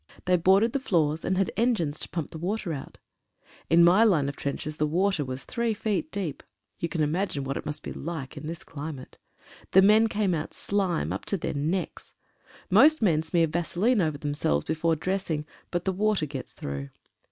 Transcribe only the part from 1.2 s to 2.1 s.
and had engines to